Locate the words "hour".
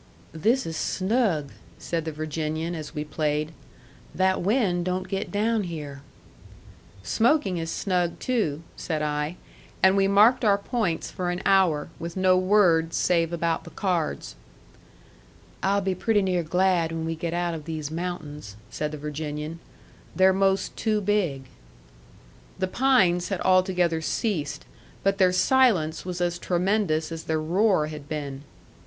11.45-11.87